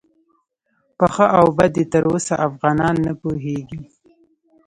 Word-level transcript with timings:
په 0.97 1.05
ښه 1.13 1.25
او 1.39 1.45
بد 1.57 1.73
یې 1.79 1.85
تر 1.93 2.03
اوسه 2.11 2.33
افغانان 2.47 2.95
نه 3.05 3.13
پوهیږي. 3.21 3.79